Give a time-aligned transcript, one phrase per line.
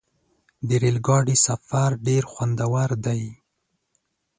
[0.67, 3.23] د ریل ګاډي سفر ډېر خوندور دی.